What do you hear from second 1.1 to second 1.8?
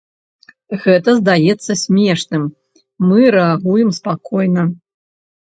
здаецца